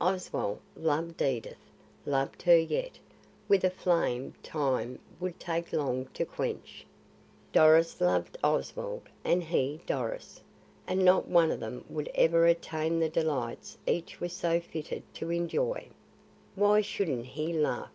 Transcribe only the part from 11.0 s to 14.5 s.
not one of them would ever attain the delights each was